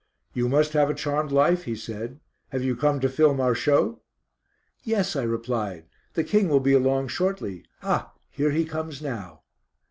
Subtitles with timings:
[0.33, 2.19] "You must have a charmed life," he said.
[2.49, 4.01] "Have you come to film our show?"
[4.81, 5.85] "Yes," I replied.
[6.15, 7.65] "The King will be along shortly.
[7.83, 8.11] Ah!
[8.31, 9.43] here he comes now."